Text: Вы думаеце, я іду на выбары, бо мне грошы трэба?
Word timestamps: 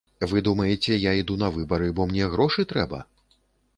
Вы 0.29 0.39
думаеце, 0.47 0.95
я 0.95 1.11
іду 1.21 1.37
на 1.43 1.49
выбары, 1.59 1.91
бо 1.99 2.09
мне 2.13 2.33
грошы 2.37 2.61
трэба? 2.73 3.07